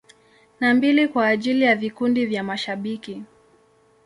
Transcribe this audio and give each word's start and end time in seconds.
Na 0.59 0.73
mbili 0.73 1.07
kwa 1.07 1.27
ajili 1.27 1.61
ya 1.63 1.75
vikundi 1.75 2.25
vya 2.25 2.43
mashabiki. 2.43 3.23